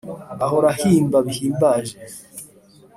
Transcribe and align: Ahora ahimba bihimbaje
Ahora 0.45 0.67
ahimba 0.73 1.17
bihimbaje 1.27 1.95